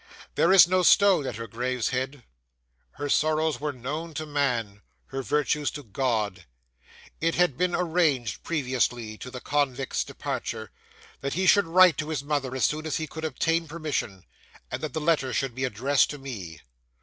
[0.33, 2.23] There is no stone at her grave's head.
[2.93, 6.45] Her sorrows were known to man; her virtues to God.
[7.19, 10.71] 'It had been arranged previously to the convict's departure,
[11.19, 14.23] that he should write to his mother as soon as he could obtain permission,
[14.71, 16.61] and that the letter should be addressed to me.